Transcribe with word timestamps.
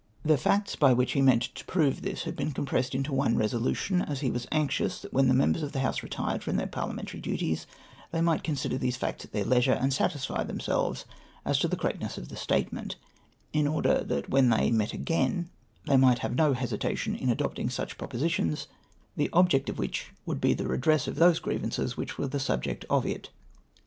The 0.25 0.35
facts 0.35 0.75
by 0.75 0.93
which 0.93 1.11
he 1.11 1.21
meant 1.21 1.43
to 1.53 1.63
prove 1.65 2.01
this 2.01 2.23
he 2.23 2.31
had 2.31 2.55
com 2.55 2.65
pressed 2.65 2.95
into 2.95 3.13
one 3.13 3.37
resolution; 3.37 4.01
as 4.01 4.21
he 4.21 4.31
was 4.31 4.47
anxious 4.51 4.99
that 4.99 5.13
when 5.13 5.27
the 5.27 5.33
members 5.35 5.61
of 5.61 5.73
that 5.73 5.79
House 5.81 6.01
retired 6.01 6.41
from 6.43 6.55
their 6.55 6.65
Parliamentary 6.65 7.19
duties, 7.21 7.67
they 8.11 8.19
might 8.19 8.43
consider 8.43 8.79
these 8.79 8.97
facts 8.97 9.25
at 9.25 9.31
their 9.31 9.45
leisure, 9.45 9.73
and 9.79 9.93
satisfy 9.93 10.43
themselves 10.43 11.05
as 11.45 11.59
to 11.59 11.67
the 11.67 11.75
correctness 11.77 12.17
of 12.17 12.29
the 12.29 12.35
statement, 12.35 12.95
in 13.53 13.67
order 13.67 14.03
that 14.03 14.27
when 14.27 14.49
they 14.49 14.71
met 14.71 14.91
again 14.93 15.51
they 15.85 15.93
miglit 15.97 16.17
have 16.25 16.33
no 16.35 16.55
hesita 16.55 16.97
tion 16.97 17.13
in 17.13 17.29
adopting 17.29 17.69
such 17.69 17.99
proj^ositions, 17.99 18.65
the 19.15 19.29
object 19.33 19.69
of 19.69 19.77
which 19.77 20.09
would 20.25 20.41
* 20.41 20.41
Tlie 20.41 20.59
American 20.59 20.63
mcrcliant 20.63 20.63
Korvice. 20.63 20.63
RESOLUTIONS 20.63 20.63
TIIEREOX. 20.63 20.63
iiSl 20.63 20.63
lie 20.63 20.63
tlie 20.63 20.69
redress 20.71 21.07
of 21.07 21.15
those 21.17 21.39
grievances 21.39 21.95
which 21.95 22.17
were 22.17 22.27
the 22.27 22.39
subject 22.39 22.85
of 22.89 23.05
it. 23.05 23.29